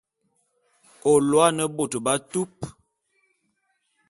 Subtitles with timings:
[1.11, 2.63] Ô lôô ane bôt b'atupe.